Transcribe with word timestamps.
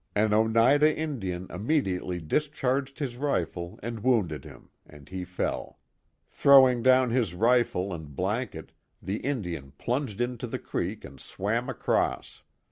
An 0.15 0.33
Oneida 0.33 0.97
Indian 0.97 1.45
immediately 1.51 2.19
discharged 2.19 2.97
his 2.97 3.17
rifle 3.17 3.79
and 3.83 4.03
wounded 4.03 4.43
him, 4.43 4.71
and 4.83 5.07
he 5.07 5.23
fell. 5.23 5.77
Throwing 6.31 6.81
down 6.81 7.11
his 7.11 7.35
rifle 7.35 7.93
and 7.93 8.15
blanket, 8.15 8.71
the 8.99 9.17
Indian 9.17 9.73
plunged 9.77 10.19
into 10.19 10.47
(he 10.47 10.57
creek 10.57 11.05
and 11.05 11.19
swam 11.19 11.69
across. 11.69 12.41